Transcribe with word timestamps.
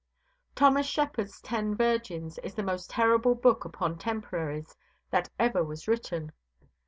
Thomas 0.55 0.87
Shepard's 0.87 1.39
Ten 1.41 1.75
Virgins 1.75 2.39
is 2.39 2.55
the 2.55 2.63
most 2.63 2.89
terrible 2.89 3.35
book 3.35 3.65
upon 3.65 3.99
Temporaries 3.99 4.75
that 5.11 5.29
ever 5.37 5.63
was 5.63 5.87
written. 5.87 6.31